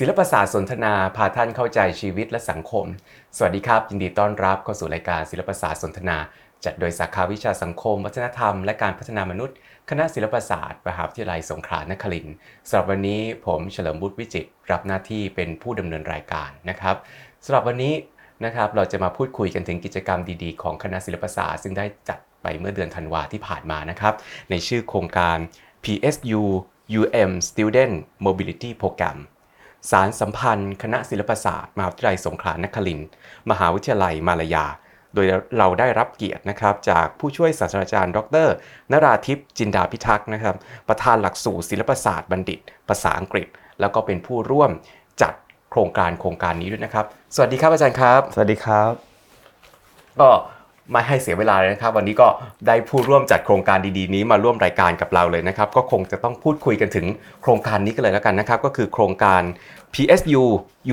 [0.00, 2.84] ศิลปศาสตร์สนทนาพาท่านเข้าใจชีวิตและสังคม
[3.36, 6.16] สวัสดีครับ ยินดีต้อนรับเข้าสู่รายการศิลปศาสตร์สนทนา
[6.64, 9.56] จัดโดยสาขาวิชาสังคม วัฒนธรรม และการพัฒนามนุษย์
[9.90, 12.34] คณะศิลปศาสตร์มหาวิทยาลัยสงขลานครินทร์
[12.68, 16.96] สำหรับวันนี้ผมเฉลิมบุตรวิจิตรรับหน้าที่เป็นผู้ดำเนินรายการนะครับ
[17.44, 17.94] สำหรับวันนี้
[18.44, 24.14] นะครับเราจะมาพูดคุยกันถึงกิจกรรมดีๆ ของคณะศิลปศาสตร์ซึ่งได้จัดไปเมื่อเดือนธันวาที่ผ่านมานะครับ
[24.50, 25.38] ในชื่อโครงการ
[25.84, 26.42] PSU
[27.00, 27.94] UM Student
[28.26, 29.18] Mobility Program
[29.90, 33.08] สารสัมพันธ์ คณะศิลปศาสตร์ มหาวิทยาลัยสงขลานครินทร์
[33.50, 34.66] มหาวิทยาลัยมาลายา
[35.14, 35.26] โดย
[35.58, 38.48] เราได้รับเกียรตินะครับ จากผู้ช่วยศาสตราจารย์ ดร
[38.92, 40.56] นราทิพย์จินดาพิทักษ์นะครับ
[40.88, 43.46] ประธานหลักสูตรศิลปศาสตร์บัณฑิต ภาษาอังกฤษ
[43.80, 44.70] แล้วก็เป็นผู้ร่วม
[45.22, 45.34] จัด
[45.70, 48.92] โครงการโครงการนี้ด้วยนะครับ สวัสดีครับอาจารย์ครับ สวัสดีครับ
[50.20, 50.28] ก็
[50.92, 52.28] ไม่ให้เสียเวลาเลยนะครับ วันนี้ก็
[52.66, 57.06] ได้ผู้ร่วมจัดโครงการดีๆ นี้มาร่วมรายการกับเราเลยนะครับ ก็คงจะต้องพูดคุยกันถึง
[57.42, 59.42] โครงการนี้กันเลยแล้วกันนะครับ ก็คือโครงการ
[59.94, 60.42] PSU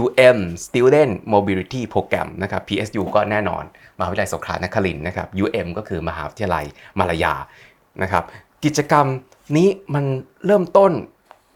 [0.02, 3.64] UM Student Mobility Program นะครับ PSU ก็แน่นอน
[3.98, 6.66] มหาวิทยาลัยสงขลานครินทร์นะครับ UM ก็คือมหาวิทยาลัย
[7.00, 7.34] มาลายา
[8.02, 8.24] นะครับ
[8.64, 9.06] กิจกรรม
[9.58, 10.06] นี้มัน
[10.46, 10.92] เริ่มต้น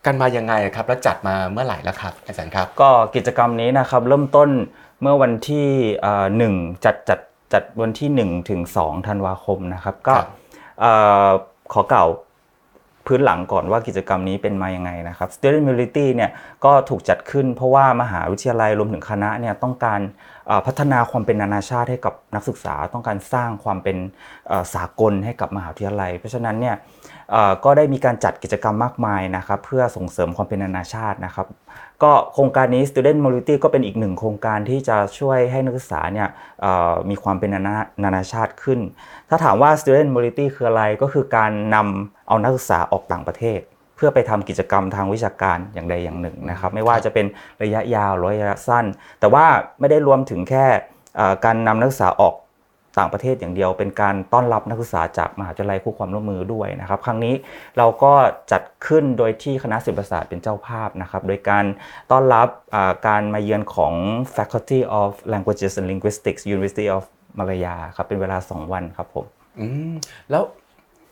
[0.06, 4.50] กันมายังไงครับ แล้วจัดมาเมื่อไหร่แล้วครับอาจารย์ครับ ก็กิจกรรมนี้นะครับเริ่มต้น
[5.02, 5.68] เมื่อวันที่
[6.38, 6.54] หนึ่ง
[6.86, 7.20] จัดจัด
[7.54, 10.28] จัดวันที่ 1 ถึง 2 ธันวาคมนะครับ ก็ครับ
[10.80, 10.92] เอ่
[11.28, 11.30] อ
[11.74, 12.10] ขอกล่าว
[13.06, 16.32] พื้นหลังก่อนว่ากิจกรรมนี้เป็นมายังไงนะครับ Student Mobility เนี่ย
[16.66, 23.98] ก็ถูกจัดขึ้นเพราะว่ามหาวิทยาลัยรวมถึงคณะเนี่ยต้องการเอ่อ พัฒนาความเป็นนานาชาติให้กับนักศึกษา ต้องการสร้างความเป็น
[24.76, 26.76] สากลให้กับมหาวิทยาลัย เพราะฉะนั้นเนี่ย
[27.64, 31.48] ก็ได้มีการจัดกิจกรรมมากมายนะครับเพื่อส่งเสริมความเป็นนานาชาตินะครับ
[32.04, 36.28] ก็โครงการนี้ Student Mobility ก็เป็นอีกหนึ่งโครงการที่จะช่วยให้นักศึกษาเนี่ย
[37.10, 38.80] มีความเป็นนานานานาชาติขึ้น
[39.30, 43.62] ถ้าถามว่า Student Mobility คืออะไรก็คือการนำเอานักศึกษาออกต่างประเทศ
[43.98, 47.26] เพื่อไปทำกิจกรรมทางวิชาการอย่างใดอย่างหนึ่งนะครับ ไม่ว่าจะเป็น
[47.64, 48.86] ระยะยาวหรือระยะสั้น
[49.20, 49.46] แต่ว่า
[49.80, 50.66] ไม่ได้รวมถึงแค่
[51.16, 52.36] เอ่อการนำนักศึกษาออก
[53.02, 57.34] ต่างประเทศอย่างเดียว เป็นการต้อนรับนักศึกษาจากมหาวิทยาลัยคู่ความร่วมมือด้วยนะครับ ครั้งนี้
[57.78, 58.14] เราก็
[58.52, 61.66] จัดขึ้นโดยที่คณะศิลปศาสตร์เป็นเจ้าภาพนะครับ โดยการ
[62.12, 63.94] ต้อนรับอ่าการมาเยือนของ
[64.36, 67.04] Faculty of Languages and Linguistics University of
[67.38, 69.26] Malaya ครับเป็นเวลา 2 วันครับผม
[69.60, 69.94] อืม
[70.32, 70.44] แล้ว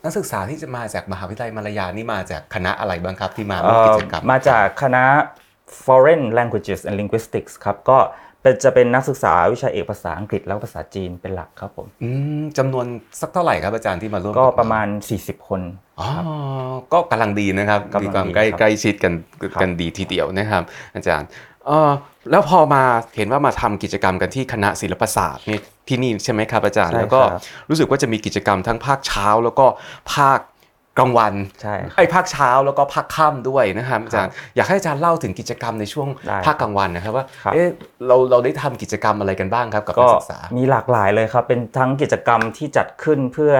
[0.06, 5.04] นักศึกษาที่จะมาจากมหาวิทยาลัยมารายานี่มาจากคณะอะไรบ้างครับที่มาร่วมกิจกรรมเอ่อมาจากคณะ
[5.86, 7.98] Foreign Languages and Linguistics ครับก็
[8.42, 12.10] เป็นจะเป็นนักศึกษาวิชาเอกภาษาอังกฤษและภาษาจีนเป็นหลักครับผมอื
[12.42, 12.86] มจำนวน
[13.22, 15.62] สักเท่าไหร่ครับอาจารย์ที่มาร่วมก็บเประมาณ 40 คน
[16.00, 16.08] อ๋อ
[16.94, 20.64] ก็กำลังดีนะครับกำลังดีมีความใกล้ครับใกล้ชิดกันครับกันดีทีเดียวนะครับ
[20.96, 21.28] อาจารย์
[21.68, 21.92] เออ
[22.32, 22.84] แล้วพอมา
[23.18, 29.66] เห็นว่ามาทำกิจกรรมกันที่คณะศิลปศาสตร์นี่ที่นี่ใช่ไหมครับอาจารย์ใช่แล้วก็ครับรู้สึกว่าจะมีกิจกรรมทั้งภาคเช้าแล้วก็
[30.14, 30.40] ภาค
[31.00, 37.68] กลางวันใช่ครับไอ้ภาคเช้าแล้วก็ภาคค่ำด้วยนะครับอาจารย์อยากให้อาจารย์เล่าถึงกิจกรรมในช่วงได้ภาคกลางวันนะครับว่าครับเอ๊ะ
[38.08, 43.54] เราเราได้ทำกิจกรรมอะไรกันบ้างครับกับก็นักศึกษามีหลากหลายเลยครับเป็นทั้งกิจกรรมที่จัดขึ้นเพื่อ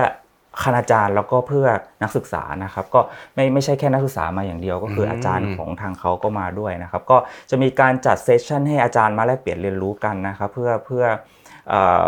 [0.64, 1.68] คณาจารย์แล้วก็เพื่อ
[2.04, 3.00] นักศึกษานะครับก็
[3.36, 7.18] ไม่ไม่ใช่แค่นักศึกษามาอย่างเดียวก็คืออมอาจารย์ของทางเขาก็มาด้วยนะครับก็
[7.50, 11.06] จะมีการจัดเซสชันให้อาจารย์มาแลกเปลี่ยนเรียนรู้กันนะครับเพื่อเพื่อ
[11.70, 12.06] เอ่อ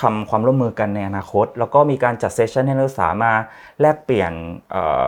[0.00, 3.32] ทำความร่วมมือกันในอนาคต แล้วก็มีการจัดเซสชันให้นักศึกษามา
[3.80, 4.32] แลกเปลี่ยน
[4.70, 5.06] เอ่อ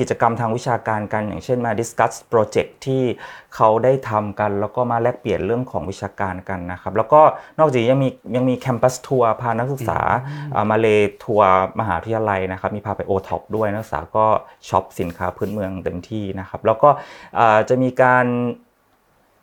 [0.00, 3.02] กิจกรรมทางวิชาการกัน อย่างเช่นมา discuss project ที่
[3.54, 7.20] เขาได้ทำกัน แล้วก็มาแลกเปลี่ยนเรื่องของวิชาการกันนะครับ แล้วก็
[7.58, 10.00] นอกจากนี้ยังมียังมี campus tour พานักศึกษา
[10.54, 10.86] อ่ามาเล
[11.24, 14.26] ทัวร์มหาวิทยาลัยนะครับ มีพาไปโอท็อปด้วยนักศึกษาก็
[14.68, 16.88] ช็อปสินค้าพื้นเมืองเต็มที่นะครับ แล้วก็
[17.38, 18.26] อ่าจะมีการ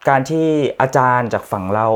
[0.09, 0.47] การที่
[0.81, 1.87] อาจารย์จากฝั่งเรา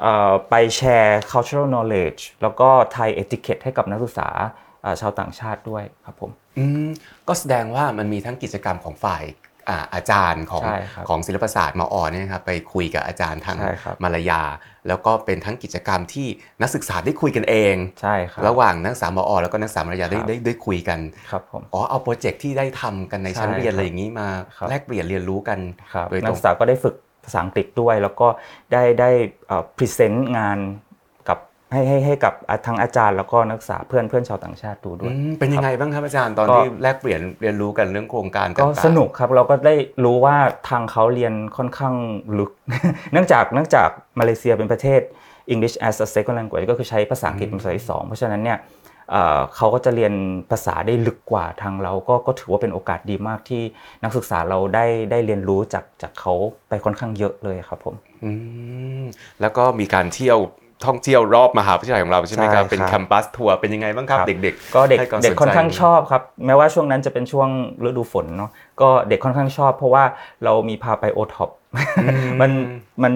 [0.00, 4.28] เอ่อไปแชร์ cultural knowledge แล้วก็ Thai etiquette ให้กับนักศึกษา
[4.84, 6.88] อ่าชาวต่างชาติด้วยครับผม อืม
[7.28, 9.24] ก็แสดงว่ามันมีทั้งกิจกรรมของฝ่าย
[9.68, 14.42] อาอาจารย์ของใช่ครับของศิลปศาสตร์มอเนี่ยนะครับไปคุยกับอาจารย์ทางใช่ครับ มาลายา
[14.88, 16.26] แล้วก็เป็นทั้งกิจกรรมที่
[16.62, 20.98] นักศึกษาได้คุยกันเอง ใช่ครับ ระหว่างนักศึกษามอ แล้วก็นักศึกษามาลายาได้ครับ ได้ได้คุยกัน
[21.30, 25.58] ครับผม อ๋อเอา project ที่ได้ทำกันในชั้นใช่เรียนครับอะไรอย่างนี้มาครับ แลกเปลี่ยนเรียนรู้กัน
[25.94, 26.94] ครับโดยตรงนักศึกษาก็ได้ฝึก
[27.24, 28.28] ภาษาอังกฤษด้วย แล้วก็
[28.72, 29.10] ได้ได้
[29.76, 30.83] present งานกับ
[31.74, 32.34] ให้ให้ให้กับ
[32.66, 39.74] ทั้งอาจารย์แล้วก็นักศึกษาเพื่อนเพื่อนชาวต่างชาติดูด้วอืยมเป็นยังไงบ้างครับอาจารย์ตอนก็ที่แลกเปลี่ยนเรียนรู้กันเรื่องโครงการก็ต่างๆสนุกครับเราก็ได้
[40.04, 40.36] รู้ว่า
[40.68, 41.94] ทางเขาเรียนค่อนข้าง
[42.38, 42.50] ลึก
[43.12, 43.88] เนื่องจากเนื่องจาก
[44.20, 45.00] มาเลเซียเป็นประเทศ
[45.52, 48.58] English as a second language ก็คือใช้ภาษาอังกฤษเป็นภาษาที่สองเพราะฉะนั้นเนี่ย
[49.10, 50.14] เอ่อเขาก็จะเรียน
[50.50, 53.62] ภาษาได้ลึกกว่าทางเราก็ก็ถือว่าเป็นโอกาสดีมากที่
[54.02, 56.34] นักศึกษาเราได้ได้เรียนรู้จากจากเขา
[56.68, 57.94] ไปค่อนข้างเยอะเลยครับผม
[58.24, 58.30] อื
[59.02, 59.04] ม
[59.40, 60.38] แล้วก็มีการเที่ยว
[60.86, 67.48] ท่องเที่ยวรอบมหาวิทยาลัยของเราใช่ไหมครับใช่ครับเป็น campus tour เป็นยังไงบ้างครับครับเด็กๆ ก็เด็กให้ความสนใจเด็กค่อนข้างชอบครับ แม้ว่าช่วงนั้นจะเป็นช่วง
[67.84, 68.50] ฤดูฝนเนาะ
[68.80, 70.04] ก็เด็กค่อนข้างชอบ เพราะว่า
[70.44, 71.50] เรามีพาไปโอท็อป
[72.40, 72.50] มัน
[73.02, 73.12] มัน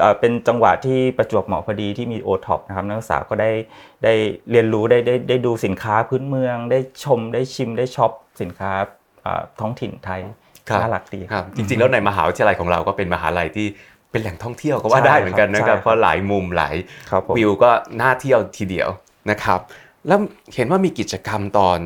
[0.00, 3.50] เอ่อเป็นจังหวะที่ประจวบเหมาะพอดีที่มีโอท็อปนะครับนักศึกษาก็ได้
[4.04, 4.14] ได้
[4.50, 8.72] เรียนรู้ได้ได้ได้ดูสินค้าพื้นเมือง ได้ชมได้ชิมได้ช็อปสินค้า
[9.22, 10.20] เอ่อท้องถิ่นไทย
[10.68, 13.66] ครับน่ารักดีครับ จริงๆ แล้วในมหาวิทยาลัยของเราก็เป็นมหาลัยที่
[14.12, 16.74] เป็นแหล่งท่องเที่ยวก็ว่าใช่ได้เหมือนกันนะคครัรับบเพราะหลายมุมหลาย
[17.10, 17.70] ครับผมวิวก็
[18.00, 18.88] น่าเที่ยวทีเดียว
[19.30, 19.60] นะครับ
[20.06, 20.18] แล้ว
[20.54, 21.80] เห็นว่ามีกิจกรรมตอน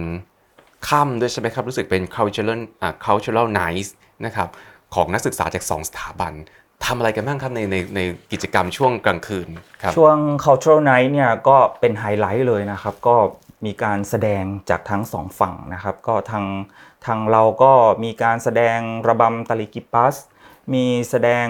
[0.89, 3.89] ค่ำด้วยใช่ไหมครับ รู้สึกเป็น cultural อ่า cultural night
[4.25, 4.49] นะครับ
[4.95, 6.33] ของนักศึกษาจาก 2 สถาบัน
[6.85, 8.01] ทำอะไรกันบ้างครับในในใน
[8.33, 9.49] กิจกรรมช่วงกลางคืน
[9.83, 13.17] ครับช่วง cultural night เนี่ยก็เป็นไฮไลท์เลยนะครับ ก็
[13.67, 16.45] มีการแสดงจากทั้งสองฝั่งนะครับ ก็ทาง
[17.07, 17.73] ทางเราก็
[18.05, 20.17] มีการแสดงระบำตาลิกิปัส
[20.75, 21.47] มีแสดง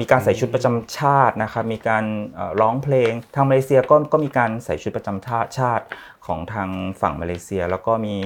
[0.00, 2.04] มีการใส่ชุดประจำชาตินะครับมีการ
[2.60, 5.86] ร้องเพลงทางมาเลเซียก็ก็มีการใส่ชุดประจำชาติชาติ
[6.26, 6.68] ของทาง
[7.00, 8.16] ฝั่งมาเลเซีย แล้วก็มี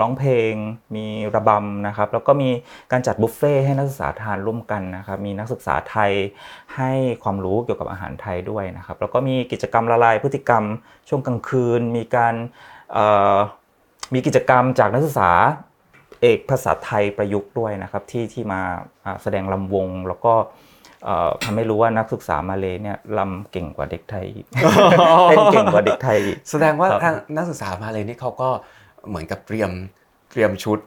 [0.00, 0.52] ร้องเพลง
[0.96, 2.50] มีระบำนะครับแล้วก็มี
[2.92, 6.12] การจัดบุฟเฟ่ให้นักศึกษาทานร่วมกันนะครับมีนักศึกษาไทย
[6.76, 6.92] ให้
[7.22, 10.64] ความรู้เกี่ยวกับอาหารไทยด้วยนะครับแล้วก็มีกิจกรรมละลายพฤติกรรม
[11.08, 12.34] ช่วงกลางคืน มีการ
[14.14, 15.32] มีกิจกรรมจากนักศึกษา
[16.22, 18.60] เอกภาษาไทยประยุกต์ด้วยนะครับที่ที่มา
[19.04, 20.34] อ่าแสดงลำวงแล้วก็
[21.04, 24.46] เอ่อทำให้รู้ว่านักศึกษามาเลยเนี่ยลำเก่งกว่าเด็กไทยอีก
[25.28, 28.48] เต้นเก่งกว่าเด็กไทยอีกแสดงว่าครับทางนักศึกษามาเลยนี่เขาก็
[29.08, 29.70] เหมือนกับเตรียม
[30.30, 30.78] เตรียมชุด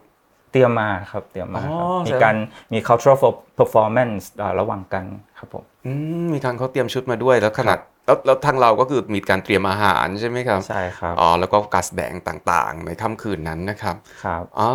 [0.51, 2.35] เตรียมมาครับเตรียมมาครับอ๋อมีแสดงการ
[2.73, 3.17] มี cultural
[3.59, 5.05] performance อ่าระหว่างกัน
[5.39, 5.91] ครับผมอื
[6.23, 14.69] มมีการเขาเตรียมชุดมาด้วยแล้วขนาดแล้วแล้วทางเราก็คือมีการเตรียมอาหารใช่ไหมครับใช่ครับอ๋อแล้วก็การแสดงต่างๆ ในค่ำคืนนั้นนะครับครับอ๋อ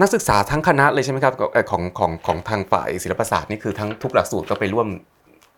[0.00, 4.88] นักศึกษาทั้งคณะเลยใช่ไหมครับเอ่อของของของทางฝ่ายศิลปศาสตร์นี่คือทั้งทุกหลักสูตรก็ไปร่วม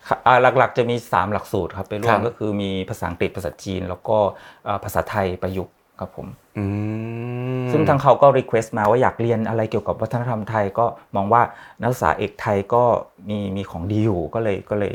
[0.09, 4.17] ค่ะอ่าหลักๆจะมี 3 หลักสูตรครับไปร่วมครับก็คือมีภาษาอังกฤษภาษาจีน แล้วก็
[4.67, 6.27] อ่าภาษาไทยประยุกต์ครับผม
[6.57, 6.65] อื
[7.63, 10.87] มซึ่งทางเขาก็ request มาว่าอยากเรียนอะไรเกี่ยวกับวัฒนธรรมไทยก็
[11.17, 11.43] มองว่า
[11.81, 12.83] นักศึกษาเอกไทยก็
[13.29, 14.95] มีมีของดีอยู่ก็เลยก็เลย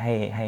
[0.00, 0.46] ให้ให้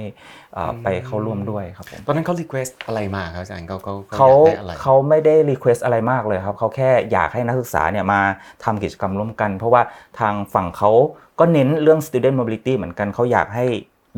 [0.55, 8.21] เอ่อไปเข้าร่วมด้วยครับผมตอนนั้นเขา request อะไรมาครับอาจารย์เขาเขาเขาอยากได้อะไรเขาไม่ได้ request อะไรมากเลยครับเขาแค่อยากให้นักศึกษาเนี่ยมา
[8.65, 9.83] ทำกิจกรรมร่วมกัน เพราะว่า
[10.21, 10.91] ทางฝั่งเขา
[11.39, 13.67] ก็เน้นเรื่อง student mobility เหมือนกันเขาอยากให้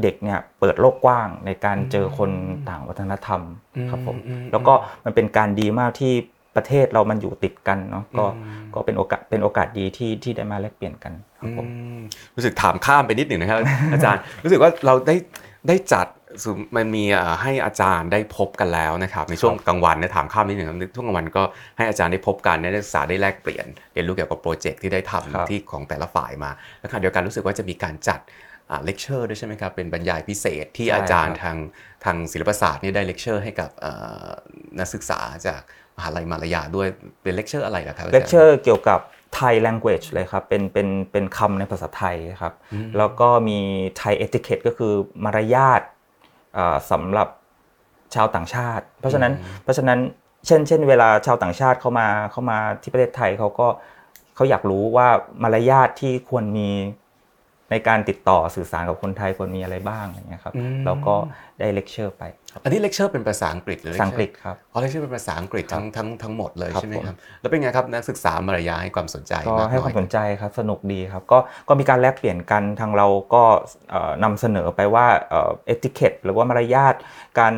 [0.03, 2.31] เด็กเนี่ยเปิดโลกกว้างในการเจอคน
[2.69, 3.41] ต่างวัฒนธรรม
[3.91, 6.15] ครับผมอืมแล้วก็มันเป็นการดีมากที่
[6.59, 12.01] ประเทศเรามันอยู่ติดกันเนาะก็อืมก็เป็นโอกาสเป็นโอกาสดีที่ที่ได้มาแลกเปลี่ยนกันครับผมอืม
[12.37, 13.59] รู้สึกถามข้ามไปนิดหนึ่งนะครับ
[13.93, 15.17] อาจารย์รู้สึกว่าเราได้
[15.69, 16.07] ได้จัด
[16.43, 21.43] สุมันมีเอ่อให้อาจารย์ได้พบกันแล้วนะครับในช่วงกลางวันเนี่ยถามข้ามนิดหนึ่งครับช่วงกลางวันก็
[21.77, 28.21] ให้อาจารย์ได้พบกันนักศึกษาได้แลกเปลี่ยนเรียนรู้เกี่ยวกับโปรเจกต์ที่ได้ครับทำที่ของแต่ละฝ่ายมาแล้วขณะเดียวกันรู้สึกว่าจะมีการจัด
[28.85, 31.57] เลคเชอร์ด้วยใช่ไหมครับ เป็นบรรยายพิเศษที่อาจารย์ทาง
[32.05, 33.93] ทางศิลปศาสตร์นี่ได้เลคเชอร์ให้กับเอ่
[34.25, 34.29] อ
[34.79, 35.61] นักศึกษาจาก
[35.99, 36.89] มหาลัยมาลายาด้วย
[37.23, 39.01] เป็นเลคเชอร์อะไรล่ะครับอาจารย์เลคเชอร์เกี่ยวกับ
[39.35, 42.55] Thai language เลยครับ เป็น เป็น เป็นคำในภาษาไทยครับ
[42.99, 43.59] แล้วก็มี
[43.99, 44.93] Thai etiquette ก็คือ
[45.25, 45.83] มารยาท
[46.57, 47.29] อ่าสำหรับ
[48.15, 49.99] ชาวต่างชาติ เพราะฉะนั้น เพราะฉะนั้น
[50.47, 53.67] เช่น เช่น เวลาชาวต่างชาติเข้ามา เข้ามาที่ประเทศไทยเขาก็
[54.35, 55.09] เขาอยากรู้ว่า
[55.43, 56.71] มารยาทที่ควรมี
[57.71, 61.15] ในการติดต่อสื่อสารกับคนไทยควรมีอะไรบ้างอย่างเงี้ยครับอืมแล้วก็
[61.61, 62.23] ได้เลคเชอร์ไป
[62.53, 71.39] ครับอันนี้เลคเชอร์เป็นภาษาอังกฤษหรือภาษาอังกฤษครับอ๋อเลคเชอร์เป็นภาษาอังกฤษทั้งทั้งทั้งหมดเลยครับใช่ไหมผมครับแล้วเป็นไงครับนักศึกษามาลายาให้ความสนใจก็มากให้น้คอวายมสนใจครับสนุกดีครับก็
[71.69, 73.43] ก็มีการแลกเปลี่ยนกันทางเราก็
[73.91, 76.95] เอ่อนำเสนอไปว่า etiquette หรือว่ามารยาท
[77.41, 77.55] การ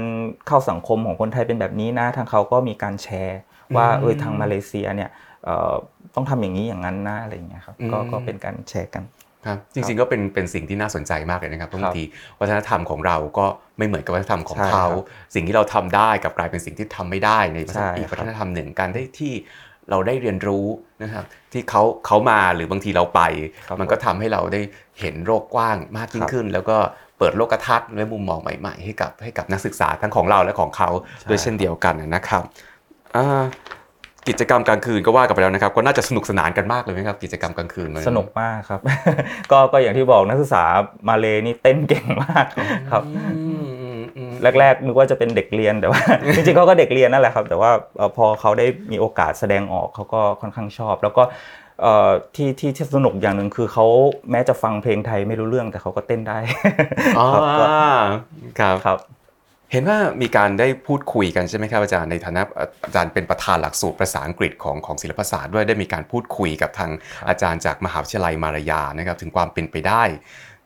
[0.47, 3.41] เข้าสังคมของคนไทยเป็นแบบนี้นะทางเขาก็มีการแชร์
[3.77, 5.11] ว่าเออทางมาเลเซียเนี่ย
[5.45, 5.75] เอ่อ
[6.15, 9.05] ต้องทำอย่างนี้อย่างนั้นนะอะไรอย่างเงี้ยครับก็ก็เป็นการแชร์กัน
[9.47, 12.05] ครับจริงๆก็เป็นเป็นสิ่งที่น่าสนใจมากเลยนะครับเพราะครับบางที
[12.41, 13.47] วัฒนธรรมของเราก็
[13.79, 19.33] ไม่เหมือนกับวัฒนธรรมของใช่เขาครับสิ่งที่เราทำได้กลับกลายเป็นสิ่งที่ทำไม่ได้ในวัฒนใช่อีกครับวัฒนธรรมหนึ่งการได้ที่
[19.91, 20.67] เราได้เรียนรู้
[21.03, 23.21] นะครับที่เขาเขามาหรือบางทีเราไป
[23.69, 24.61] ครับมันก็ทำให้เราได้
[25.01, 26.77] เห็นโลกกว้างมากยิ่คงรับขึ้น แล้วก็
[27.19, 32.43] เปิดโลกทัศน์และมุมมองใหม่ ๆ ให้กับให้กับนักศึกษาทั้งของเราและของเขาใช่ด้วยเช่นเดียวกันนะครับ
[33.17, 33.45] อ่า
[34.29, 38.81] กิจกรรมกลางคืนก็ว่ากันไปแล้วนะครับ ก็น่าจะสนุกสนานกันมากเลยไหมครับ กิจกรรมกลางคืนมัสนุกมากครับ
[39.51, 40.65] ก็ก็อย่างที่บอกนักศึกษา
[41.09, 42.47] มาเลยนี่เต้นเก่งมาก
[42.91, 43.03] ครับ
[43.47, 46.01] อืมอืมอืมแรกๆนึกว่าจะเป็นเด็กเรียนแต่ว่า
[46.35, 51.23] จริงๆเขาก็เด็กเรียนนั่นแหละครับ แต่ว่าเอ่อพอเขาได้มีโอกาสแสดงออกเขาก็ค่อนข้างชอบ แล้วก็
[51.83, 53.87] เอ่อที่ที่ที่สนุกอย่างหนึ่งคือเขา
[54.31, 56.39] แม้จะฟังเพลงไทยไม่รู้เรื่องแต่เขาก็เต้นได้
[57.19, 57.67] อ๋อครับก็
[58.61, 58.99] ครับครับ
[59.73, 62.43] เห็นว่ามีการได้พูดคุยกันใช่ไหมครับอาจารย์ในฐานะ
[62.87, 66.91] อาจารย์เป็นประธานหลักสูตรภาษาอังกฤษของของศิลปศาสตร์ด้วยได้มีการพูดคุยกับทาง
[67.29, 70.03] อาจารย์จากมหาวิทยาลัยมารยานะครับถึงความเป็นไปได้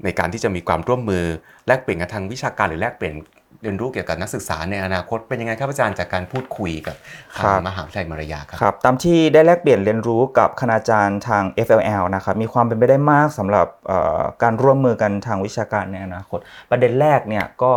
[0.04, 1.24] ในการที่จะมีความร่วมมือ
[1.66, 3.14] แลกเปลี่ยนกันทางวิชาการหรือแลกเปลี่ยน
[3.62, 6.96] เรียนรู้เกี่ยวกับนักศึกษาในอนาคตเป็นยังไงครับอาจารย์จากการพูดคุยกับ
[7.40, 16.38] ทาครังบมหาวิทยาลัยมารยาครับครับ ตามที่ได้แลกเปลี่ยนเรียนรู้กับคณาจารย์ทาง FLL นะครับมีความเป็นไปได้มากสำหรับเอ่อการร่วมมือกันทางวิชาการในอนาคต
[16.70, 17.72] ประเด็นแรกเนี่ยก็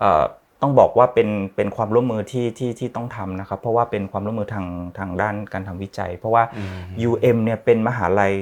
[0.00, 0.24] เอ่อ
[0.62, 4.66] ต้องบอกว่าเป็นเป็นความร่วมมือที่ที่ที่ต้องทำนะครับ เพราะว่าเป็นความร่วมมือทาง
[4.98, 6.76] ทางด้านการทำวิจัย เพราะว่าอืม
[7.10, 8.32] UM เนี่ยเป็นมหาลัย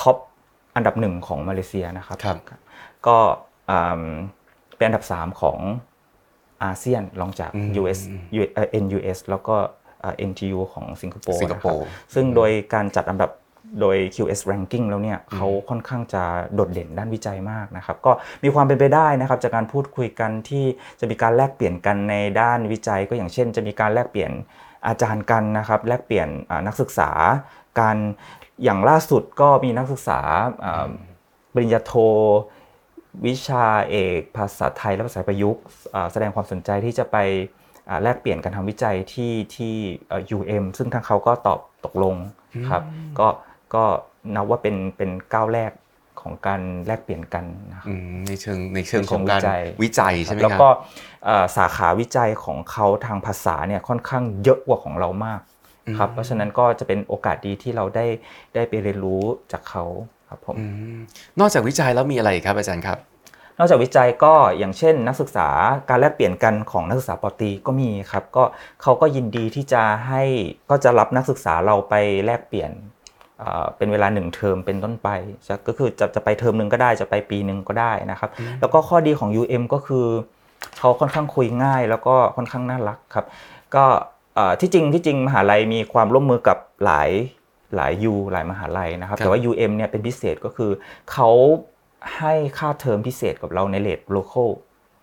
[0.00, 0.16] ท็อป
[0.76, 2.36] อันดับหนึ่งของมาเลเซียนะครับครับ
[3.06, 3.18] ก็
[3.70, 4.04] อืม
[4.76, 5.58] เป็นอันดับ 3 ของ
[6.64, 8.00] อาเซียนรองจากอืม US
[8.54, 9.56] เอ่อ NUS แล้วก็
[10.00, 13.30] เอ่อ NTU ของสิงคโปร์สิงคโปร์นะครับซึ่งโดยการจัดอันดับ
[13.80, 16.22] โดย QS ranking แล้วเนี่ยเขาค่อนข้างจะ
[16.54, 18.12] โดดเด่นด้านวิจัยมากนะครับ ก็
[18.44, 20.64] มีความเป็นไปได้นะครับ จากการพูดคุยกันที่
[21.00, 24.32] จะมีการแลกเปลี่ยนกันในด้านวิจัย ก็อย่างเช่น จะมีการแลกเปลี่ยน
[24.86, 27.10] อาจารย์กันนะครับ แลกเปลี่ยนอ่านักศึกษา
[27.80, 27.96] การ
[28.64, 30.20] อย่างล่าสุดก็มีนักศึกษา
[30.64, 30.90] อ่า
[31.52, 31.92] ปริญญาโท
[33.26, 35.62] วิชาเอกภาษาไทยและภาษาประยุกต์
[35.94, 37.16] อ่าแสดงความสนใจที่จะไป
[37.88, 39.74] อ่าแลกเปลี่ยนการทำวิจัยที่ที่
[40.08, 42.14] เอ่อ UM ซึ่งทางเขาก็ตอบตกลง
[42.70, 42.82] ครับ
[43.18, 43.26] ก็
[43.74, 43.84] ก็
[44.34, 45.72] นับว่าเป็นเป็นก้าวแรก
[46.20, 50.70] ของการแลกเปลี่ยนกันนะครับอืมในเชิงในเชิงของในเชิงการวิจัยวิจัยใช่ไหมแล้วครับก็
[51.24, 55.40] เอ่อสาขาวิจัยของเขาทางภาษาเนี่ยค่อนข้างเยอะกว่าของเรามาก
[55.98, 58.06] ครับเพราะฉะนั้นก็จะเป็นโอกาสดีที่เราได้
[58.54, 59.84] ได้ไปเรียนรู้จากเขา
[60.28, 60.64] ครับผมอื
[60.96, 60.98] ม
[61.40, 62.98] นอกจากวิจัยแล้วมีอะไรอีกครับอาจารย์ครับ
[63.58, 65.48] นอกจากวิจัยก็อย่างเช่น นักศึกษา
[65.88, 68.44] การแลกเปลี่ยนกันของนักศึกษาปอตรีก็มีครับก็
[68.82, 70.22] เขาก็ยินดีที่จะให้
[70.70, 72.70] ก็จะรับนักศึกษาเราไปแลกเปลี่ยน
[73.44, 75.08] เอ่อเป็นเวลาหนึ่งเทอมเป็นต้นไป
[75.46, 80.06] จะก็คือจะจะไปเทอมหนึ่งก็ได้จะไปปีหนึ่งก็ได้นะครับ แล้วก็ข้อดีของ UM ก็คือ
[80.78, 83.26] เขาค่อนข้างคุยง่าย แล้วก็ค่อนข้างน่ารักครับ
[83.74, 83.84] ก็
[84.34, 87.10] เอ่อที่จริงที่จริงมหาลัยมีความร่วมมือกับหลาย
[87.76, 90.70] หลาย U หลายมหาลัยนะครับครับ แต่ว่า UM เนี่ยเป็นพิเศษก็คือ
[91.12, 91.30] เขา
[92.18, 94.50] ให้ค่าเทอมพิเศษกับเราในเลทโล c a l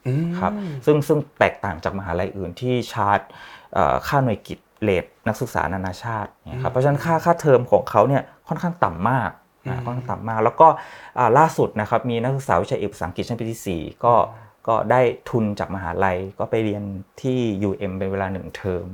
[0.08, 0.52] อืมครับ
[0.86, 3.20] ซึ่งซึ่งแตกต่างจากมหาลัยอื่นที่ชาร์จ
[3.74, 9.32] เอ่อค่าหน่วยกิจ เลทนักศึกษานานาชาติเนี่ยครับเพราะฉะนั้นค่าค่าเทอมของเขาเนี่ยค่อนข้างต่ำมาก
[9.70, 10.68] นะค่อนข้างต่ำมาก แล้วก็
[11.20, 14.14] อ่าล่าสุดนะครับมีนักศึกษาวิชาเอกภาษาอังกฤษชั้นปีที่ 4 ก็
[14.68, 16.84] ก็ได้ทุนจากมหาลัยก็ไปเรียน
[17.22, 18.86] ที่ UM เป็นเวลาหนึ่งเทอม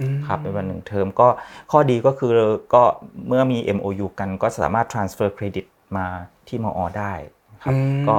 [0.00, 1.28] อืมครับเป็นเวลาหนึ่งเทอมก็
[1.70, 2.32] ข้อดีก็คือ
[2.74, 2.82] ก็
[3.28, 6.06] เมื่อมี MOU กันก็สามารถ transfer credit มา
[6.48, 7.12] ที่มอได้
[7.62, 8.16] ครับอืมก็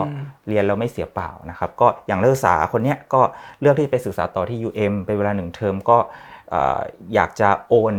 [0.47, 3.21] เรียนแล้วไม่เสียเปล่านะครับ ก็อย่างนักศึกษาคนเนี้ยก็
[3.61, 6.79] เลือกที่ไปศึกษาต่อที่ UM เป็นเวลาหนึ่งเทอมก็เอ่อ
[7.13, 7.95] อยากจะโอน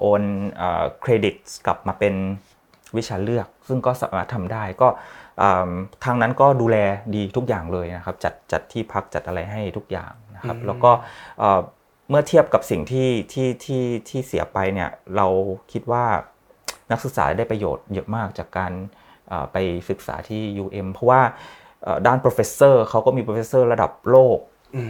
[0.00, 0.22] โอน
[1.00, 1.34] เครดิต
[1.66, 2.14] กลับมาเป็น
[2.96, 4.88] วิชาเลือก ซึ่งก็สามารถทำได้ก็
[5.42, 5.70] อ่า
[6.04, 6.76] ทางนั้นก็ดูแล
[7.14, 10.90] ดีทุกอย่างเลยนะครับ จัดจัดที่พักจัดอะไรให้ทุกอย่างนะครับอืมแล้วก็
[11.38, 11.60] เอ่อ
[12.10, 15.26] เมื่อเทียบกับสิ่งที่ที่ที่ที่เสียไปเนี่ยเรา
[15.72, 16.04] คิดว่า
[16.90, 18.72] นักศึกษาได้ประโยชน์เยอะมากจากการ
[19.28, 19.56] เอ่อไป
[19.90, 21.22] ศึกษาที่ UM เพราะว่า
[21.82, 24.42] เอ่อด้าน professor เขาก็มี professor ระดับโลกม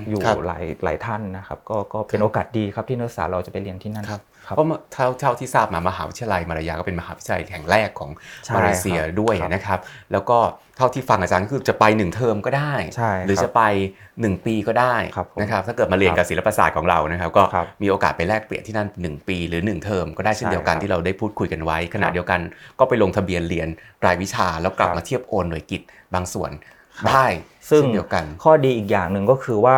[0.08, 8.10] อยู่ครับหลายหลายท่านนะครับก็ก็เป็นโอกาสดีครับที่นักศึกษาเราจะไปเรียนที่นั่นครับครับเพราะเท่าเท่าที่ทราบมามหาวิทยาลัยมารยาก็เป็นมหาวิทยาลัยแห่งแรกของ
[8.44, 9.78] ใช่มาเลเซียครับด้วยครับนะครับ
[10.12, 10.38] แล้วก็
[10.76, 13.62] เท่าที่ฟังอาจารย์ก็คือจะไปหนึ่งเทอมก็ได้ใช่หรือครับจะไป
[14.06, 22.40] 1 ปีก็ได้ครับผมนะครับถ้าเกิดมาเรียนครับกับศิลปศาสตร์ของเรานะครับ ก็ครับมีโอกาสไปแลกเปลี่ยนที่นั่น 1 ปี หรือ 1 เทอมก็ได้เช่นใช่เดียวกันครับที่เราได้พูดคุยกันไว้ขณะครับเดียวกัน
[22.78, 23.68] ก็ไปลงทะเบียนเรียน
[24.04, 25.82] รายวิชาแล้วกลับครับมาเทียบโอนหน่วยกิจ
[26.14, 27.26] บางส่วนครับ ได้
[27.70, 29.76] ซึ่งเช่นเดียวกัน ข้อดีอีกอย่างหนึ่งก็คือว่า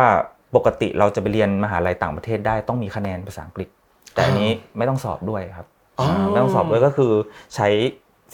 [0.55, 3.69] ปกติเราจะไปเรียนมหาลัยต่างประเทศได้ต้องมีคะแนนภาษาอังกฤษ
[4.13, 5.67] แต่อันนี้ไม่ต้องสอบด้วยครับ
[5.99, 7.11] อ๋ออ่าไม่ต้องสอบด้วยก็คือ
[7.55, 7.67] ใช้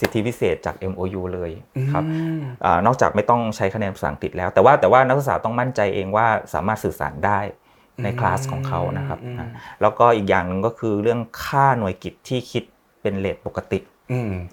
[0.00, 1.50] สิทธิพิเศษจาก MOU เลย
[1.92, 7.40] ครับอืมอานอกจากไม่ต้องใช้คะแนนภาษาอังกฤษแล้ว แต่ว่าแต่ว่านักศึกษาต้องมั่นใจเองว่าสามารถสื่อสารได้
[8.02, 9.48] ในคลาสของเขานะครับอืมอ่า
[9.82, 12.62] แล้วก็อีกอย่างหนึ่งก็คือเรื่องค่าหน่วยกิจที่คิด
[13.02, 13.97] เป็นเลทปกติอืม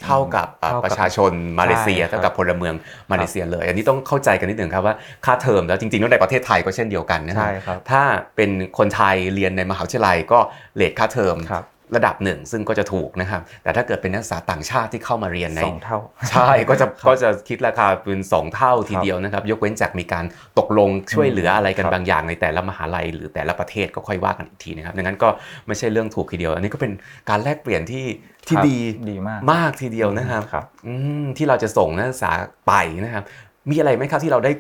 [0.03, 2.74] เท่ากับอะเท่ากับประชาชนมาเลเซียใช่ครับเท่ากับพลเมือง
[3.12, 4.95] มาเลเซียเลย อันนี้ต้องเข้าใจกันนิดหนึ่งครับว่า
[5.25, 8.01] ค่าเทอมแล้วจริงๆแล้วในประเทศไทยก็เช่นเดียวกันนะครัใช่บครับถ้า
[8.35, 10.39] เป็นคนไทยเรียนในมหาวิทยาลัยก็
[10.75, 11.53] เลทค่าเทอมค
[11.85, 15.97] รับระดับหนึ่งซึ่งก็จะถูกนะครับ แต่ถ้าเกิดเป็นนักศึกษาต่างชาติที่เข้ามาเรียนในสองเท่า
[16.31, 20.25] ใช่ก็จะก็จะคิดราคาเป็น 2 เท่าทีเดียวนะครับ ยกเว้นจากมีการ
[20.59, 25.29] ตกลงช่วยเหลืออะไรกันครับบางอย่างในแต่ละมหาลัย หรือแต่ละประเทศก็ค่อยว่ากันอีกทีนะครับดังนั้นก็
[25.67, 26.91] ไม่ใช่เรื่องถูกทีเดียว อันนี้ก็เป็น
[27.29, 28.05] การแลกเปลี่ยนที่
[28.47, 28.77] ที่ครับดี
[29.09, 32.31] ดีมากมากทีเดียวนะครับครับอืมที่เราจะส่งนักศึกษา
[32.67, 32.73] ไป
[33.05, 33.23] นะครับ
[33.69, 34.51] มีอะไรไหมครับที่เราได้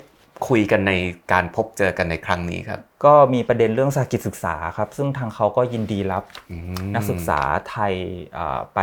[0.47, 0.93] คุยกันใน
[1.31, 7.39] การพบเจอกันในครั้งนี้ครับ ก็มีประเด็นเรื่องสาหกิจศึกษาครับ ซึ่งทางเขาก็ยินดีรับอืมนักศึกษา
[7.69, 7.93] ไทย
[8.33, 8.79] เอ่อไป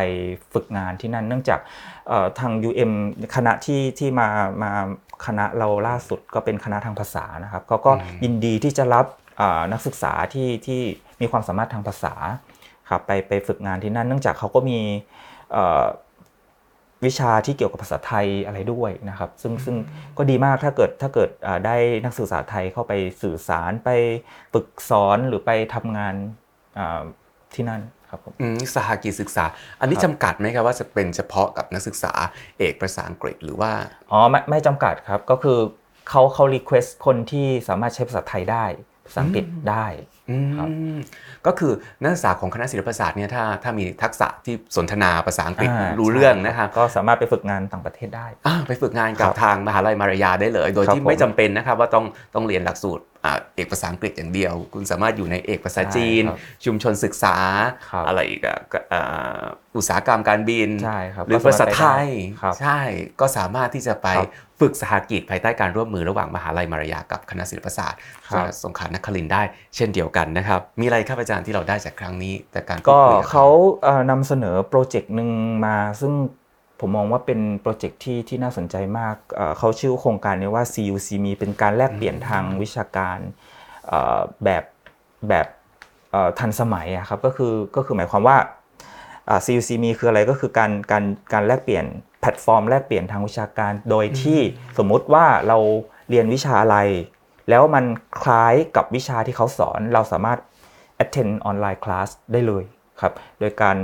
[0.53, 1.61] ฝึกงานที่นั่น เนื่องจาก
[2.09, 2.93] เอ่อทาง UM
[3.37, 4.29] คณะที่ที่มา
[4.63, 4.73] มา
[5.27, 7.93] คณะเราล่าสุดก็เป็นคณะทางภาษานะครับเขาก็
[8.25, 9.07] ยินดีที่จะรับ
[9.39, 10.81] เอ่อนักศึกษาที่ที่
[11.21, 12.15] มีความสามารถทางภาษา
[12.91, 14.79] ครับไปไปฝึกงานที่นั่น เนื่องจากเขาก็มี
[15.53, 15.85] เอ่อ
[17.05, 19.77] วิชาที่เกี่ยวกับภาษาไทยอะไรด้วยนะครับ ซึ่งซึ่ง
[20.19, 22.93] ก็ดีมากถ้าเกิดถ้าเกิดอ่าได้นักศึกษาไทยเข้าไป
[23.23, 23.91] สื่อสารไป
[24.53, 26.15] ฝึกสอนหรือไปทำงาน
[26.79, 27.03] อ่า
[27.55, 29.45] ที่นั่นครับผมอืมสหกิจศึกษา
[29.81, 32.13] อันนี้ครับจำกัดไหมครับว่าจะเป็นเฉพาะกับนักศึกษา
[32.59, 33.73] เอกภาษาอังกฤษหรือว่า
[34.13, 35.59] อ๋อไม่ไม่จำกัดครับก็คือ
[36.09, 38.65] เขาเขา request คนที่สามารถใช้ภาษาไทยได้
[39.07, 40.12] ภาษาอังกฤษได้อืม
[40.59, 40.69] ครับ
[41.47, 53.12] ก็คือนักศึกษาของคณะศิลปศาสตร์เนี่ยถ้าถ้ามีทักษะที่สนทนาภาษาอังกฤษอ่ารู้เรื่องนะครับก็สามารถไปฝึกงานต่างประเทศได้อ่าไปฝึกงานกับครับทางมหาลัยมาลายาได้เลย โดยครับที่ผมไม่จำเป็นนะครับว่าต้องต้องเรียนหลักสูตรอ่า
[53.57, 57.37] เอกภาษาอังกฤษอย่างเดียว คุณสามารถอยู่ในเอกภาษาจีนใช่ครับชุมชนศึกษา
[57.91, 59.43] ครับอะไรอีกอะก็อ่า
[59.77, 62.01] อุตสาหกรรมการบินใช่ครับหรือก็ภาสาษามารถไทยไปได้
[62.41, 62.79] ครับใช่
[63.21, 64.29] ก็สามารถที่จะไปครับ
[64.61, 69.43] ฝึกสหกิจภายใต้การร่วมมือระหว่างมหาลัยมารยากับคณะศิลปศาสตร์ครับสงขลานครินทร์ได้
[69.77, 73.47] เช่นเดียวกันนะครับ มีอะไรครับอาจารย์ที่เราได้จากครั้งนี้แต่การพูดก็คุยบเขา
[73.83, 75.31] เอ่อนำเสนอโปรเจกต์หนึ่ง
[75.67, 76.13] มาซึ่ง
[76.85, 83.19] ผมมองว่าเป็นโปรเจกต์ที่ที่น่าสนใจมากเอ่อเขาชื่อโครงการนี้ว่า CUC มีเป็นการแลกเปลี่ยนทางวิชาการ
[83.87, 84.65] เอ่อแบบ
[85.29, 85.47] แบบ
[86.11, 88.37] เอ่อทันสมัยอะครับก็คือก็คือหมายความว่า
[89.29, 91.85] อ่า CUC มีคืออะไรก็คือการการการแลกเปลี่ยน
[92.21, 94.41] แพลตฟอร์มแลกเปลี่ยนทางวิชาการ โดยที่
[94.79, 95.59] สมมุติว่าเรา
[96.09, 96.79] เรียนวิชาอะไร
[97.51, 97.85] แล้วมัน
[98.23, 100.39] คล้ายกับวิชาที่เขาสอนเราสามารถ
[101.05, 102.65] attend ออนไลน์คลาสได้เลย
[103.01, 103.77] ครับ โดยการ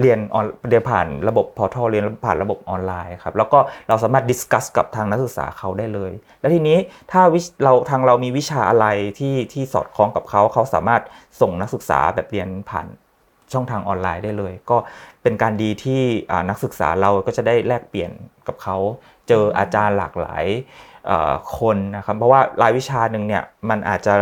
[0.00, 3.58] เรียนออนเรียนผ่านระบบ portal เรียนผ่านระบบออนไลน์ครับแล้วก็
[3.88, 6.78] เราสามารถ discuss กับทางนักศึกษาเขาได้เลย แล้วทีนี้
[7.12, 8.86] ถ้าวิเราทางเรามีวิชาอะไร
[9.18, 11.02] ที่ที่สอดคล้องกับเขาเขาสามารถ
[11.40, 12.86] ส่งนักศึกษาแบบเรียนผ่าน
[13.52, 14.76] ช่องทางออนไลน์ได้เลย ก็
[15.22, 16.02] เป็นการดีที่
[16.50, 18.10] นักศึกษาเราก็จะได้แลกเปลี่ยน
[18.46, 18.76] กับเขา
[19.28, 20.44] เจออาจารย์หลากหลาย
[21.58, 24.14] คนนะครับเพราะว่ารายวิชาหนึ่งเนี่ยมันอาจจะ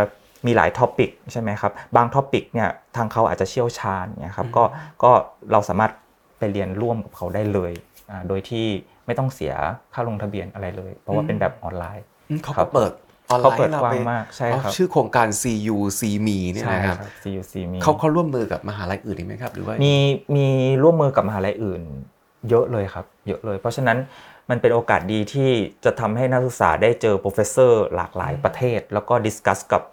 [0.45, 4.63] มีหลาย topic ใช่ไหมครับ บาง topic เนี่ยทางเขาอาจจะเชี่ยวชาญเนี่ยครับก็
[5.03, 5.11] ก็
[5.51, 5.91] เราสามารถ
[6.39, 7.71] ไปเรียนร่วมกับเขาได้เลย
[8.09, 8.65] อ่าโดยที่
[9.05, 9.53] ไม่ต้องเสีย
[9.93, 12.91] ค่าลงทะเบียนอะไรเลย เพราะว่าเป็นแบบออนไลน์อืมเขาครัก็บเปิด
[13.29, 19.95] ออนไลเขาน์เปิดให้กว้างไปมากใช่อ๋อครับชื่อโครงการ CU C Me เนี่ยใช่นะครับครับ CUC มีเขาเขาร่วมมือกับมหาลัยอื่นอีกไหมครับหรือว่ามี
[20.35, 20.47] มี
[20.83, 21.81] ร่วมมือกับมหาลัยอื่น
[22.49, 23.97] เยอะเลยครับ เยอะเลย เพราะฉะนั้น
[24.49, 25.51] มันเป็นโอกาสดีที่
[25.85, 29.92] จะทำให้นักศึกษาได้เจอ professor หลากหลายประเทศ แล้วก็ discuss กับกับอ่าอ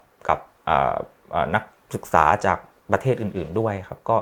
[1.55, 2.57] นักศึกษาจาก
[2.91, 4.15] ประเทศอื่น ๆด้วยครับ ก็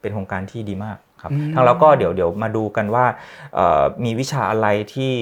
[0.00, 3.04] เป็นโครงการที่ดีมากครับอืมทางเราก็เดี๋ยวเดี๋ยวมาดูกันว่า
[3.54, 5.12] เอ่อมีวิชาอะไรที่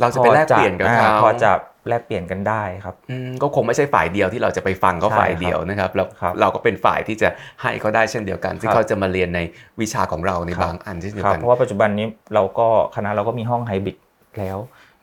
[0.00, 1.50] เราจะไปแลกเปลี่ยนกับอ่เขาพอจะ
[1.88, 7.28] แลกเปลี่ยนกันได้ครับอืมก็คงไม่ใช่ฝ่ายเดียวที่เราจะไปฟังเขาใช่ฝ่ายเดียวนะครับเราครับเราก็เป็นฝ่ายที่จะ
[7.60, 9.40] ให้เขาได้เช่นเดียวกันซึ่งครับเขาจะมาเรียนใน
[9.80, 13.96] วิชาของเราในครับบางอันเช่นเดียควรับกันเพราะว่าปัจจุบันนี้เราก็คณะเราก็มีห้องไฮบริด
[14.38, 14.58] แล้ว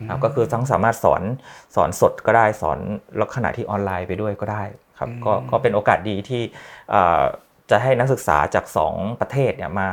[0.10, 1.22] ครับก็คือทั้งสามารถสอน
[1.76, 2.80] สอนสดก็ได้สอน
[3.22, 4.64] ลักษณะที่ออนไลน์ไปด้วยก็ได้
[5.00, 6.42] ครับก็ก็เป็นโอกาสดีที่
[6.92, 7.24] เอ่อ
[7.70, 9.90] จะให้นักศึกษาจาก 2 ประเทศเนี่ยมา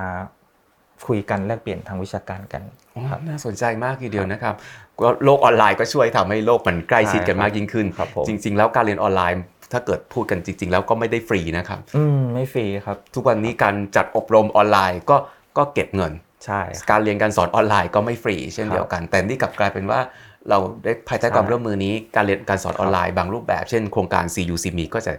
[1.06, 2.62] คุยกันแลกเปลี่ยนทางวิชาการกัน
[2.94, 4.54] อ๋อครับน่าสนใจมากทีเดียวนะครับ
[5.00, 15.16] ก็โลกออนไลน์ก็ช่วยทำให้โลกมันใกล้ชิดกันใช่ครับมากยิ่งขึ้นครับผมจริง ๆ แล้วการเรียนออนไลน์ ถ้าเกิดพูดกันจริง ๆ แล้วก็ไม่ได้ฟรีนะครับ อืมไม่ฟรีครับ ทุกวันนี้การจัดอบรมออนไลน์ก็
[15.58, 16.12] ก็เก็บเงิน
[16.46, 20.00] ใช่ครับการเรียนการสอนออนไลน์ก็ไม่ฟรี เช่นเดียวกัน แต่นี่กลับกลายเป็นว่า
[20.50, 25.12] เราได้ภายใต้ใช่ความร่วมมือนี้การเรียนการสอนออนไลน์บางรูปแบบ เช่นโครงการ CU c m ก็จะ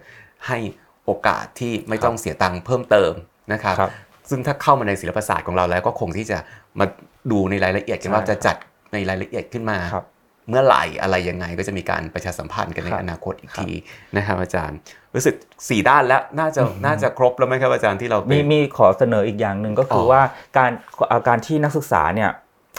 [0.47, 0.57] ให้
[1.05, 3.11] โอกาสที่ไม่ต้องเสียตังค์เพิ่มเติม
[3.53, 3.91] นะครับครับ
[4.29, 6.37] ซึ่งถ้าเข้ามาในศิลปศาสตร์ของเราแล้วก็คงที่จะ
[6.79, 6.85] มา
[7.31, 8.55] ดูในรายละเอียดกันว่าใช่จะจัด
[8.93, 10.05] ในรายละเอียดขึ้นมาครับ
[10.49, 13.69] เมื่อไหร่อะไรยังไงก็จะมีการประชาสัมพันธ์กันในครับอนาคตอีกที
[14.17, 14.77] นะครับอาจารย์
[15.15, 15.35] รู้สึก
[15.69, 20.21] สี่ด้านแล้วน่าจะน่าจะครบแล้วไหมครับอาจารย์ที่เราไปมีมีขอเสนออีกอย่างหนึ่งก็คือออว่า
[20.57, 20.71] การ
[21.11, 22.29] อ่าการที่นักศึกษาเนี่ย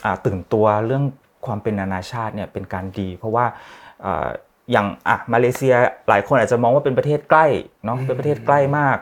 [0.05, 1.05] อ่าตื่นตัวเรื่อง
[1.47, 3.45] ความเป็นนานาชาติเนี่ยเป็นการดี เพราะว่า
[4.05, 4.29] อ่า
[4.73, 5.75] อย่างอะมาเลเซีย
[6.09, 7.47] หลายคนอาจจะมองว่าเป็นประเทศใกล้
[7.85, 8.99] เนาะเป็นประเทศใกล้มาก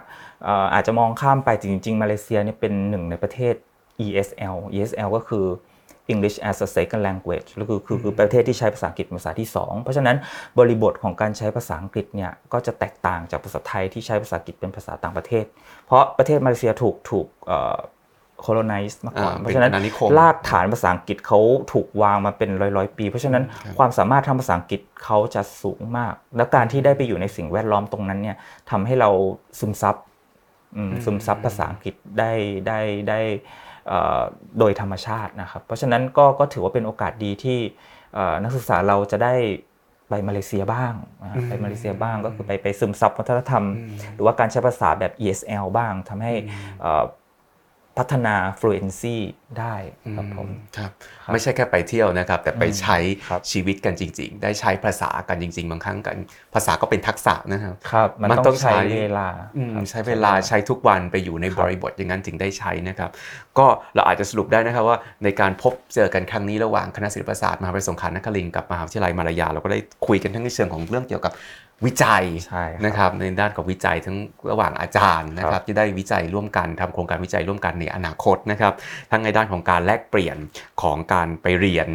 [0.47, 3.55] อ่าอาจจะมองข้ามไปจริง ๆ มาเลเซียเนี่ยเป็นหนึ่งในประเทศ
[4.05, 5.47] ESL ESL ก็คือ
[6.13, 10.17] English as a second language ก็คือคือคือประเทศที่ใช้ภาษาอังกฤษเป็นภาษาที่ 2 เพราะฉะนั้น
[10.59, 15.45] บริบทของการใช้ภาษาอังกฤษเนี่ยก็จะแตกต่างจากภาษาไทยที่ใช้ภาษาอังกฤษเป็นภาษาต่างประเทศ
[15.87, 17.79] เพราะประเทศมาเลเซียถูกถูกเอ่อ
[18.47, 21.41] colonize มาก่อนอ่าเพราะฉะนั้นเป็นอาณานิคมรากฐานภาษาอังกฤษเขา
[21.73, 23.45] ถูกวางมาเป็นร้อยร้อยๆปี เพราะฉะนั้น
[23.79, 28.37] ความสามารถทางภาษาอังกฤษเขาจะสูงมาก แล้วการที่ได้ไปอยู่ในสิ่งแวดล้อมตรงนั้นเนี่ย
[28.71, 29.11] ทำให้เรา
[29.59, 29.97] ซึมซับ
[30.77, 32.33] อืมซึมซับภาษาอังกฤษได้
[32.67, 33.21] ได้ได้
[33.89, 34.23] เอ่อ
[34.59, 37.59] โดยธรรมชาตินะครับ เพราะฉะนั้นก็ก็ถือว่าเป็นโอกาสดีที่
[38.15, 39.35] เอ่อนักศึกษาเราจะได้
[40.09, 43.65] ไปมาเลเซียบ้างนะฮะไปมาเลเซียบ้างก็คือไปไปซึมซับวัฒนธรรม
[44.15, 46.33] หรือว่าการใช้ภาษาแบบ ESL บ้างทำให้
[46.81, 47.05] เอ่อ
[47.99, 49.17] พัฒนา fluency
[49.59, 49.75] ได้
[50.17, 50.91] ครับผมครับ
[51.25, 56.17] ครับไม่ใช่แค่ไปเที่ยวนะครับ แต่ไปใช้ครับชีวิตกันจริง ๆ ได้ใช้ภาษากันจริง ๆ บางครั้งกัน
[56.55, 63.11] ภาษาก็เป็นทักษะนะครับครับ มันมันต้ต้อองงใช้ใช้เวลาอืมครับใช้เวลาใช้ทุกวันไปอยู่ในบริบทอย่างนั้นถึงได้ใช้นะครับ
[63.59, 71.33] ก็เราอาจจะสรุปได้นะครับว่าในการพบเจอกันครั้งนี้ระหว่างคณะศิลปศาสตร์มหาวิทยาลัยสงขลานครินทร์กับมหาวิทยาลัยมารายา เราก็ได้คุยกันทั้งในเชิงของเรื่องเกี่ยวกับ
[71.87, 74.17] วิจัยใช่ครับนะครับในด้านของวิจัยทั้ง
[74.51, 78.73] ระหว่างอาจารย์นะคครัรับบที่ได้วิจัยร่วมกันทำโครงการวิจัยร่วมกันในอนาคตนะครับ
[79.11, 80.37] ทั้งในด้านของการแลกเปลี่ยน
[80.83, 81.89] ของการไปเรียน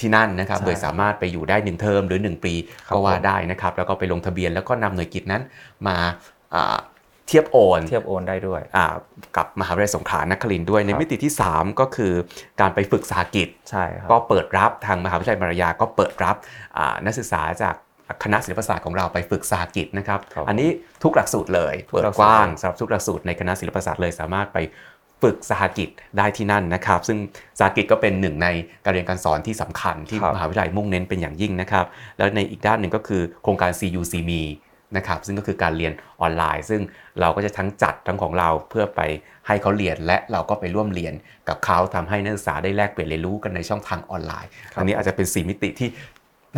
[0.00, 2.54] ที่นั่นนะครับใช่โดยสามารถไปอยู่ได้หนึ่งเทอมหรือ 1 ปี
[2.86, 5.42] ครับก็ว่าผมได้นะครับแล้วก็ไปลงทะเบียนแล้วก็นำหน่วยกิจนั้น
[5.86, 5.96] มา
[6.56, 6.78] อ่า
[7.28, 8.86] เทียบโอนเทียบโอนได้ด้วยอ่า
[9.36, 12.12] กับมหาวิทยาลัยสงขลานครินทร์ด้วย ในครับมิติที่ 3 ก็คือ
[12.60, 16.36] การไปฝึกสาหกิจใช่ครับก็เปิดรับทางมหาวิทยาลัยมารายาก็เปิดรับ
[16.78, 17.74] อ่านักศึกษาจาก
[18.24, 20.68] คณะศิลปศาสตร์ของเราไปฝึกสาหกิจนะครับครับ อันนี้
[21.02, 24.58] ทุกหลักสูตรเลยทุกเปิดหลักสูตรกว้างสำหรับทุกหลักสูตรในคณะศิลปศาสตร์เลยสามารถไป
[25.22, 27.18] ฝึกสาหกิจได้ที่นั่นนะครับ ซึ่ง
[27.58, 28.48] สาหกิจก็เป็นหนึ่งใน
[28.84, 31.86] การเรียนการสอนที่สำคัญที่ครับมหาวิทยาลัยมุ่งเน้นเป็นอย่างยิ่งนะครับ
[32.18, 34.32] แล้วในอีกด้านหนึ่งก็คือโครงการ CUCM
[34.96, 36.80] นะครับซึ่งก็คือการเรียนออนไลน์ ซึ่ง
[37.20, 39.00] เราก็จะทั้งจัดทั้งของเราเพื่อไป
[39.46, 41.14] ให้เขาเรียนและเราก็ไปร่วมเรียน
[41.48, 45.88] กับเขาทำให้นักศึกษาได้แลกเปลี่ยนเรียนรู้กันในช่องทางออนไลน์ครับอันนี้อาจจะเป็นสีมิติที่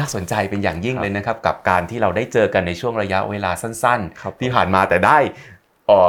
[0.01, 5.19] น่าสนใจเป็นอย่างยิ่งครับเลยนะครับ กับการที่เราได้เจอกันในช่วงระยะเวลาสั้นครับๆที่ผ่านมาแต่ได้
[5.91, 6.03] อ๋อ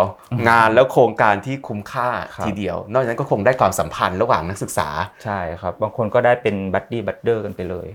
[0.50, 4.90] งานแล้วโครงการที่คุ้มค่าครับทีเดียว นอกจากนั้นก็คงได้ความสัมพันธ์ระหว่างนักศึกษา
[5.24, 7.88] ใช่ครับบางคนก็ได้เป็น buddy brother กันไปเลย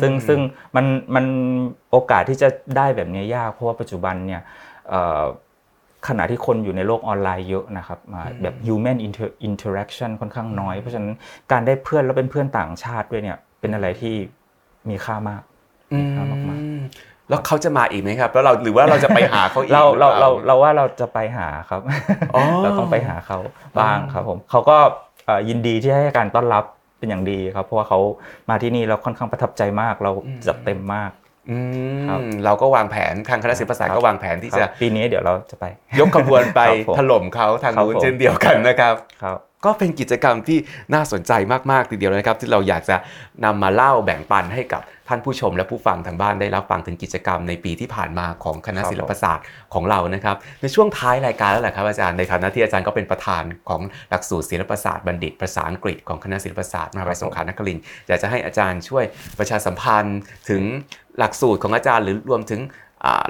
[0.00, 0.38] ซึ่งซึ่ง
[0.76, 1.24] มันมัน
[1.90, 4.40] โอกาสที่จะได้แบบนี้ยากเพราะว่าปัจจุบันเนี่ย
[4.88, 5.24] เอ่อ
[6.08, 11.14] ขณะที่คนอยู่ในโลกออนไลน์เยอะนะครับมาแบบ human inter interaction ค่อนข้างน้อย เพราะฉะนั้น
[11.52, 14.14] การได้เพื่อนแล้วเป็นเพื่อนต่างชาติด้วยเนี่ยเป็นอะไรที่
[14.88, 15.42] มีค่ามาก
[15.92, 16.60] อืมครับมาก
[17.28, 21.80] แล้วเขาจะมาอีกไหมครับ แล้วเราหรือว่าเราจะไปหาเขาอีกเราหอเราปล่เราเราว่าเราจะไปหาครับ
[22.34, 23.38] อ๋อเราต้องไปหาเขา
[23.78, 24.76] บ้างครับผมเขาก็
[25.26, 26.64] เอ่อยินดีที่ให้การต้อนรับ
[26.98, 27.98] เป็นอย่างดีครับ เพราะว่าเขา
[28.50, 30.12] มาที่นี่เราค่อนข้างประทับใจมาก เรา
[30.46, 31.10] จัดเต็มมาก
[31.50, 31.58] อื
[31.96, 35.64] มครับเราก็วางแผนทางคณะศิลปศาสตร์ก็วางแผนที่คจะรับปีนี้เดี๋ยวเราจะไป
[36.00, 40.58] ยกขบวนไปครับผมถล่มเขาทางครับนู้นผมเช่นเดียวกันนะครับครับ ก็เป็นกิจกรรมที่
[40.94, 41.32] น่าสนใจ
[41.70, 42.96] มากๆทีเดียวนะครับ ที่เราอยากจะ
[43.44, 59.04] นำมาเล่าแบ่งปันให้กับท่านผู้ชมและผู้ฟังทางบ้านได้รับฟังถึงกิจกรรมในปีที่ผ่านมาของคณะศิลปศาสตร์ของเรานะครับ ในช่วงท้ายรายการแล้วแหละครับอาจารย์ในฐานะที่อาจารย์ก็เป็นประธานของหลักสูตรศิลปศาสตร์บัณฑิตภาษาอังกฤษของคณะศิลปศาสตร์มหาวิทยาลัยสงขลานครินทร์อยากจะให้อาจารย์ช่วย
[59.38, 60.18] ประชาสัมพันธ์
[60.50, 60.62] ถึง
[61.18, 62.60] หลักสูตรของอาจารย์ หรือรวมถึง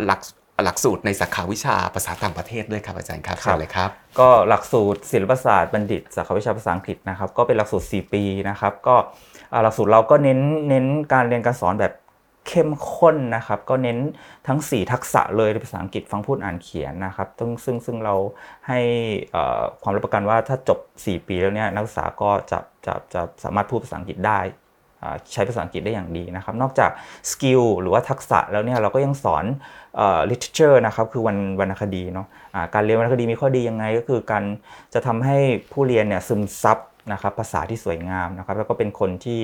[0.07, 0.21] หลัก
[0.65, 8.97] หลักสูตรในสาขาวิชาภาษาต่างประเทศด้วยครับอาจารย์ครับครับเชิญเลยครับ ก็หลักสูตรศิลปศาสตร์บัณฑิตสาขาวิชาภาษาอังกฤษนะครับ ก็เป็นหลักสูตร 4 ปีนะครับ ก็
[9.53, 11.95] อ่าหลักสูตรเราก็เน้นเน้นการเรียนการสอนแบบ
[12.49, 13.99] เข้มข้นนะครับ ก็เน้น
[14.47, 18.15] ทั้ง 4 ทักษะเลยในภาษาอังกฤษฟังพูดอ่านเขียนนะครับ ซึ่งซึ่งซึ่งเรา
[18.69, 18.81] ให้
[19.33, 24.41] เอ่อความรับประกันว่าถ้าจบ 4 ปีแล้วเนี่ยนักศึกษาก็จะจะจะสามารถพูดภาษาอังกฤษได้
[25.03, 26.91] อ่าใช้ภาษาอังกฤษได้อย่างดีนะครับ นอกจาก
[27.31, 29.80] สกิลหรือว่าทักษะแล้วเนี่ยเราก็ยังสอนเอ่อ
[30.31, 34.45] literature นะครับคือวรรณวรรณคดีเนาะอ่าการเรียนวรรณคดีมีข้อดียังไงก็คือการ
[34.95, 35.37] จะทำให้
[35.73, 36.79] ผู้เรียนเนี่ยซึมซับ
[37.13, 39.41] นะครับภาษาที่สวยงามนะครับแล้วก็เป็นคนที่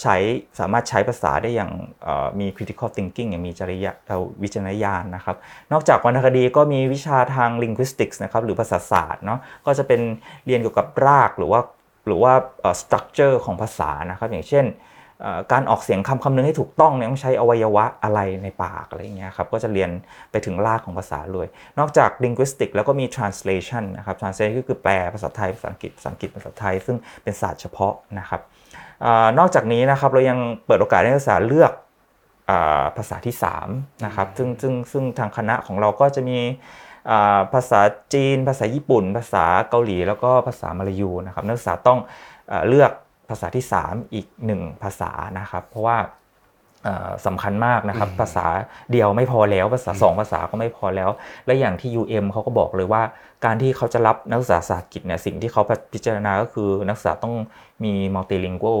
[0.00, 0.16] ใช้
[0.58, 1.70] สามารถใช้ภาษาได้อย่าง
[2.40, 3.92] มี critical thinking อย่างมีจริยะ
[4.42, 5.36] วิจารณญาณนะครับ
[5.72, 10.00] นอกจากวรรณคดีก็มีวิชาทาง linguistics นะครับหรือภาษาศาสตร์เนาะก็จะเป็น
[10.46, 11.60] เรียนเกี่ยวกับรากหรือว่า
[12.06, 12.32] หรือว่า
[12.80, 14.64] structure ของภาษานะครับอย่างเช่น
[15.52, 19.90] การออกเสียงคำคำนึงให้ถูกต้องเนี่ยต้องใช้อวัยวะอะไรในปากอะไรเงี้ยครับก็จะเรียน
[20.30, 21.46] ไปถึงรากของภาษาเลย
[21.78, 28.40] นอกจาก linguistic แล้วก็มี translation นะครับ translation ก็คือแปลภาษาไทยภาษาอังกฤษภาษาอังกฤษภาษาไทย ซึ่งเป็นศาสตร์เฉพาะนะครับ
[29.04, 29.06] อ
[29.38, 31.72] นอกจากนี้นะครับเรายังเปิดโอกาสให้นักศึกษาเลือก
[32.50, 32.52] อ
[32.96, 33.34] ภาษาที่
[33.70, 36.38] 3นะครับซึ่งซึ่งซึ่งทางคณะของเราก็จะมี
[37.54, 37.80] ภาษา
[38.14, 42.92] จีน ภาษาญี่ปุ่น ภาษาเกาหลี แล้วก็ภาษามลายูนะครับนักศึกษาต้องเลือก
[43.30, 45.98] ภาษาที่ 3 อีก 1 ภาษานะครับ เพราะว่า
[46.84, 48.46] เอ่อสำคัญมากนะครับ ภาษา
[48.92, 51.10] เดียวไม่พอแล้วภาษา 2 ภาษาก็ไม่พอแล้ว
[51.46, 53.02] และอย่างที่ UM เขาก็บอกเลยว่า
[53.44, 55.62] การที่เขาจะรับนักศึกษาศาสตร์กิจเนี่ยสิ่งที่เขา
[55.92, 57.34] พิจารณาก็คือนักศึกษาต้อง
[57.84, 58.80] มี multilingual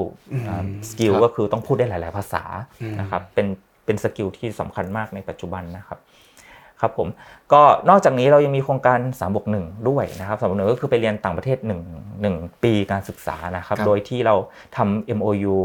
[0.90, 2.42] สกิลครับก็คือต้องพูดได้หลาย ๆ ภาษา
[2.82, 3.46] อืมนะครับเป็น
[3.84, 5.98] เป็นสกิลที่สำคัญมากในปัจจุบันนะครับ
[6.80, 7.08] ครับผม
[7.52, 11.58] ก็นอกจากนี้เรายังมีโครงการ3บวก1ด้วยนะครับ3บวก1ก็คือไปเรียนต่างประเทศ
[12.06, 14.34] 1 1ปีการศึกษานะครับครับโดยที่เรา
[14.76, 15.56] ทำ MOU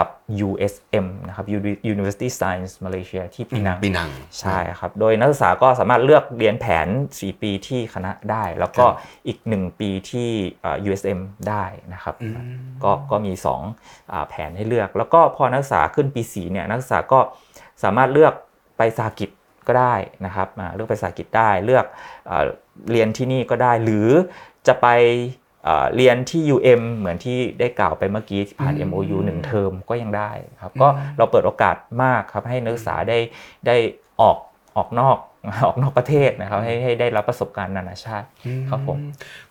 [0.00, 0.10] กับ
[0.48, 1.46] USM นะครับ
[1.92, 4.08] University Science Malaysia ที่ปีนังปีนัง
[4.40, 12.36] ใช่ครับ โดยนักศึกษาก็สามารถเลือกเรียนแผน 4 ปีที่คณะได้ แล้วก็ครับอีก 1 ปีที่เอ่อ USM ได้นะครับอืม
[12.84, 13.32] ก็ก็มี
[13.72, 17.18] 2อ่าแผนให้เลือก แล้วก็พอนักศึกษาขึ้นปี 4 เนี่ยนักศึกษาก็
[17.82, 18.32] สามารถเลือก
[18.78, 19.28] ไปสาหกิจ
[19.68, 19.94] ก็ได้
[20.26, 21.84] นะครับอ่าเลือกไปสาหกิจได้เลือก
[22.30, 22.44] อา
[22.90, 24.08] เรียนที่นี่ก็ได้ หรือ
[24.66, 24.88] จะไป
[25.64, 30.30] เอ่อเรียนที่ UM เหมือนที่ได้กล่าวไปเมื่อกี้ผ่านอืม MOU หนึ่งเทอมก็ยังได้
[30.62, 33.18] ครับก็เราเปิดโอกาสมากครับให้นักศึกษาได้
[33.66, 33.76] ได้
[34.20, 34.36] ออก
[34.76, 35.16] ออกนอก
[35.64, 38.26] ออกนอกประเทศนะครับให้ให้ได้รับประสบการณ์นานาชาติ
[38.70, 38.98] ครับผม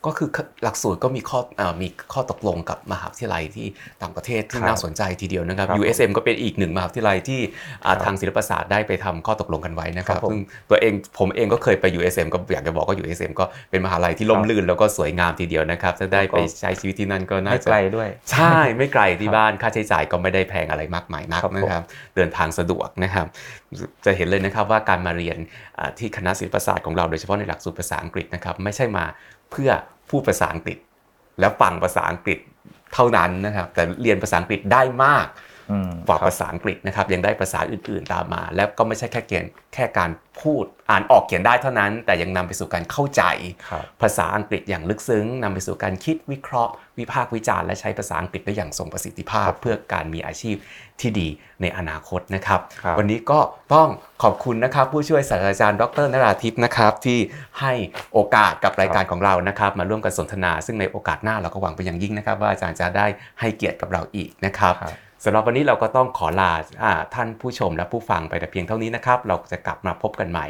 [0.06, 0.29] ก็คือ
[0.63, 3.67] หลักสูตรก็มีข้อเอ่อมีข้อตกลงกับมหาวิทยาลัยที่
[4.01, 7.39] ต่างประเทศที่ครับน่าสนใจทีเดียวนะครับครับ USM ก็เป็นอีกหนึ่งมหาวิทยาลัยที่
[7.86, 21.84] อ่าครับทางศิลปศาสตร์ได้ไปทำข้อตกลงกันไว้นะครับครับผมซึ่งตัวเองผมเองก็เคยไป USM ก็อยากจะบอกว่า USM ก็เป็นมหาลัยที่ล่มครับลื่นแล้วก็สวยงามทีเดียวนะครับถ้าได้แล้วก็ไปใช้ชีวิตที่นั่นก็น่าไม่จะไกลด้วย ใช่ไม่ไกลที่บ้านค่าใช้จ่ายก็ไม่ได้แพงอะไรมากมายนักครับผมนะครับ
[22.15, 23.27] เดินทางสะดวกนะครับ
[24.06, 25.38] จะเห็นเลยนะครับว่าการมาเรียน
[25.79, 29.06] อ่าที่คณะศิลปศาสตร์ของเราโดยเฉพาะในหลักสูตรภาษาอังกฤษนะครับไม่ใช่มา
[29.52, 29.72] เพื่อ
[30.10, 30.78] พูดภาษาอังกฤษ
[31.39, 32.39] และฟังภาษาอังกฤษ
[32.93, 35.28] เท่านั้นนะครับแต่เรียนภาษาอังกฤษได้มาก
[36.08, 43.23] กว่าครับภาษาอังกฤษนะครับยังได้ภาษาอื่นๆตามมา แล้วก็ไม่ใช่แค่เกียนแค่การพูดอ่านออกเขียนได้เท่านั้น แต่ยังนำไปสู่การเข้าใจ
[43.69, 50.56] ครับภาษาอังกฤษอย่างลึกซึ้งนำไปสู่การคิดวิเคราะห์ วิพากษ์วิจารณ์และใช้ภาษาอังกฤษได้อย่างทรงประสิทธิภาพ เพื่อการมีอาชีพ
[51.02, 51.28] ที่ดี
[51.62, 53.39] ในอนาคตนะครับครับ วันนี้ก็
[53.73, 53.88] ต้อง
[54.23, 57.19] ขอบคุณนะครับ ผู้ช่วยศาสตราจารย์ดรนราทิพย์นะครับ ที่
[57.62, 57.73] ให้
[58.13, 63.08] โอกาสกับรายการของเรานะครับ มาร่วมกันสนทนา ซึ่งในโอกาสหน้าเราก็หวังเป็นอย่างยิ่งนะครับ ว่าอาจารย์จะได้
[63.39, 64.93] ให้เกียรติกับเราอีกนะครับครับ
[65.26, 66.52] สำหรับวันนี้เราก็ต้องขอลา
[66.84, 70.46] อท่านผู้ชมและผู้ฟังไปแต่เพียงเท่านี้นะครับ เราจะกลับมาพบกันใหม่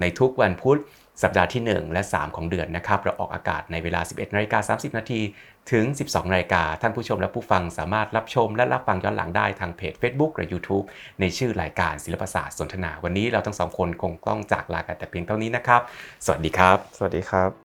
[0.00, 0.78] ในทุกวันพุธ
[1.22, 5.20] สัปดาห์ที่ 1 และ 3 ของเดือนนะครับ เราออกอากาศในเวลา 11นาฬิกา30 นาที
[5.72, 10.84] ถึง 12นาฬิกาท่านผู้ชมและผู้ฟังสามารถรับชมและรับฟังย้อนหลังได้ทางเพจ Facebook หรือ YouTube
[11.20, 15.80] ในชื่อรายการศิลปศาสตร์สนทนา วันนี้เราทั้งสองคนคงต้องจากลากันแต่เพียงเท่านี้นะครับ
[16.24, 17.63] สวัสดีครับ สวัสดีครับ